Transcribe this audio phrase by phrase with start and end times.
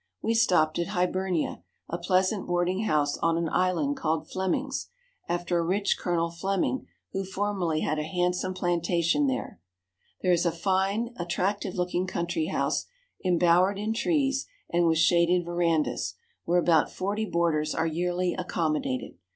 [0.19, 4.87] We stopped at Hibernia, a pleasant boarding house on an island called Fleming's,
[5.29, 6.31] after a rich Col.
[6.31, 9.59] Fleming who formerly had a handsome plantation there.
[10.23, 12.87] There is a fine, attractive looking country house,
[13.23, 16.15] embowered in trees and with shaded verandas,
[16.45, 19.19] where about forty boarders are yearly accommodated.